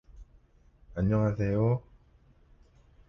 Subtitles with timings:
[0.95, 1.87] A crowd demanded the guard come out of the Centerville courthouse.